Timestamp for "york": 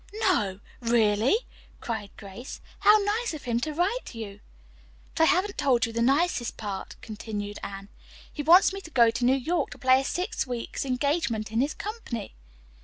9.35-9.69